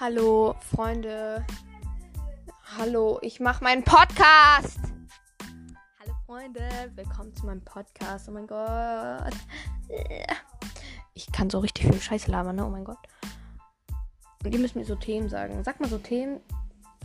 Hallo, 0.00 0.54
Freunde. 0.74 1.44
Hallo, 2.78 3.18
ich 3.20 3.38
mache 3.38 3.62
meinen 3.62 3.84
Podcast. 3.84 4.80
Hallo, 6.00 6.14
Freunde. 6.24 6.66
Willkommen 6.94 7.34
zu 7.34 7.44
meinem 7.44 7.62
Podcast. 7.62 8.26
Oh 8.26 8.32
mein 8.32 8.46
Gott. 8.46 9.34
Ich 11.12 11.30
kann 11.30 11.50
so 11.50 11.58
richtig 11.58 11.84
viel 11.84 12.00
Scheiße 12.00 12.30
labern, 12.30 12.56
ne? 12.56 12.64
Oh 12.64 12.70
mein 12.70 12.86
Gott. 12.86 12.96
Und 14.42 14.54
ihr 14.54 14.58
müsst 14.58 14.74
mir 14.74 14.86
so 14.86 14.94
Themen 14.94 15.28
sagen. 15.28 15.62
Sag 15.64 15.80
mal 15.80 15.90
so 15.90 15.98
Themen. 15.98 16.40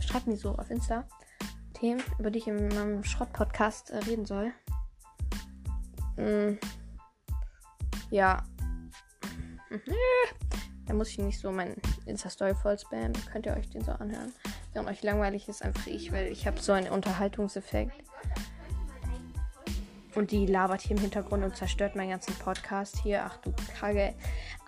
Schreibt 0.00 0.26
mir 0.26 0.38
so 0.38 0.52
auf 0.52 0.70
Insta. 0.70 1.06
Themen, 1.74 2.02
über 2.18 2.30
die 2.30 2.38
ich 2.38 2.46
in 2.46 2.68
meinem 2.68 3.04
Schrott-Podcast 3.04 3.90
äh, 3.90 3.98
reden 3.98 4.24
soll. 4.24 4.54
Mm. 6.16 6.58
Ja. 8.08 8.42
Da 10.86 10.94
muss 10.94 11.10
ich 11.10 11.18
nicht 11.18 11.40
so 11.40 11.50
meinen 11.50 11.76
Insta-Story 12.06 12.54
voll 12.54 12.78
spammen. 12.78 13.12
Könnt 13.32 13.46
ihr 13.46 13.56
euch 13.56 13.68
den 13.70 13.82
so 13.82 13.92
anhören. 13.92 14.32
Wenn 14.72 14.86
euch 14.86 15.02
langweilig 15.02 15.48
ist, 15.48 15.62
einfach 15.62 15.86
ich, 15.86 16.12
weil 16.12 16.28
ich 16.28 16.46
habe 16.46 16.60
so 16.60 16.72
einen 16.72 16.88
Unterhaltungseffekt. 16.88 17.92
Und 20.14 20.30
die 20.30 20.46
labert 20.46 20.80
hier 20.80 20.96
im 20.96 21.02
Hintergrund 21.02 21.44
und 21.44 21.56
zerstört 21.56 21.94
meinen 21.96 22.10
ganzen 22.10 22.34
Podcast 22.36 22.98
hier. 23.02 23.24
Ach 23.24 23.36
du 23.38 23.52
Kacke. 23.78 24.14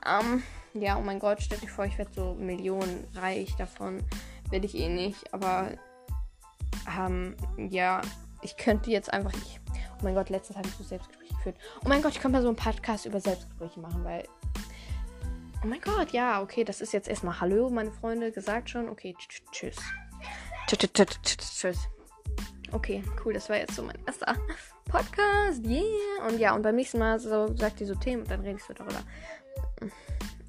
Ähm, 0.06 0.42
ja, 0.74 0.98
oh 0.98 1.02
mein 1.02 1.18
Gott, 1.18 1.41
stellt 1.41 1.62
euch 1.62 1.70
vor, 1.70 1.86
ich 1.86 1.96
werde 1.96 2.10
so 2.14 2.34
Millionen 2.34 3.06
reich 3.14 3.55
davon. 3.56 4.02
Werde 4.50 4.66
ich 4.66 4.74
eh 4.74 4.88
nicht. 4.88 5.32
Aber, 5.32 5.70
ähm, 6.98 7.34
ja, 7.56 8.02
ich 8.42 8.56
könnte 8.56 8.91
jetzt 8.91 9.12
einfach. 9.12 9.32
Ich, 9.32 9.60
oh 9.74 10.05
mein 10.05 10.14
Gott, 10.14 10.28
letztens 10.28 10.58
habe 10.58 10.69
ich 10.69 10.74
so 10.74 10.84
Selbstgespräche 10.84 11.34
geführt. 11.34 11.56
Oh 11.84 11.88
mein 11.88 12.02
Gott, 12.02 12.12
ich 12.12 12.20
könnte 12.20 12.36
mal 12.36 12.42
so 12.42 12.48
einen 12.48 12.56
Podcast 12.56 13.06
über 13.06 13.20
Selbstgespräche 13.20 13.80
machen, 13.80 14.05
weil 14.05 14.24
Oh 15.62 15.67
mein 15.67 15.81
Gott, 15.81 16.12
ja, 16.12 16.41
okay, 16.41 16.62
das 16.62 16.81
ist 16.81 16.92
jetzt 16.92 17.09
erstmal 17.09 17.41
Hallo, 17.41 17.69
meine 17.69 17.91
Freunde, 17.91 18.31
gesagt 18.31 18.70
schon. 18.70 18.89
Okay, 18.89 19.17
tschüss. 19.51 19.77
Tschüss. 20.69 21.78
Okay, 22.70 23.03
cool, 23.25 23.33
das 23.33 23.48
war 23.48 23.56
jetzt 23.56 23.75
so 23.75 23.83
mein 23.83 23.98
erster 24.06 24.36
Podcast. 24.84 25.64
Yeah. 25.67 26.29
Und 26.29 26.39
ja, 26.39 26.55
und 26.55 26.62
beim 26.62 26.77
nächsten 26.77 27.01
Mal 27.01 27.19
so 27.19 27.56
sagt 27.56 27.81
ihr 27.81 27.89
so 27.89 27.97
Themen 27.97 28.23
und 28.23 28.31
dann 28.31 28.41
rede 28.41 28.56
ich 28.56 28.64
so 28.64 28.73
darüber. 28.73 29.03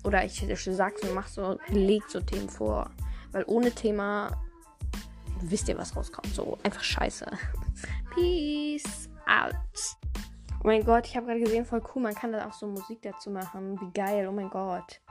Oder 0.03 0.25
ich, 0.25 0.47
ich 0.47 0.63
sag 0.63 0.99
so, 0.99 1.11
mach 1.13 1.27
so, 1.27 1.57
leg 1.69 2.03
so 2.07 2.19
Themen 2.19 2.49
vor. 2.49 2.91
Weil 3.31 3.45
ohne 3.47 3.71
Thema 3.71 4.31
wisst 5.41 5.69
ihr, 5.69 5.77
was 5.77 5.95
rauskommt. 5.95 6.33
So 6.35 6.59
einfach 6.63 6.83
scheiße. 6.83 7.25
Peace 8.13 9.09
out. 9.25 9.55
Oh 10.69 10.71
mein 10.71 10.85
Gott, 10.85 11.07
ich 11.07 11.17
habe 11.17 11.25
gerade 11.25 11.39
gesehen, 11.39 11.65
voll 11.65 11.81
cool. 11.95 12.03
Man 12.03 12.13
kann 12.13 12.31
da 12.31 12.47
auch 12.47 12.53
so 12.53 12.67
Musik 12.67 13.01
dazu 13.01 13.31
machen. 13.31 13.81
Wie 13.81 13.91
geil, 13.91 14.27
oh 14.27 14.31
mein 14.31 14.51
Gott. 14.51 15.01